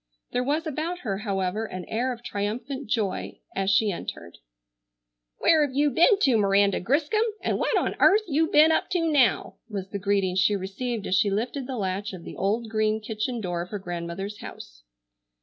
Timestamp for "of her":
13.61-13.77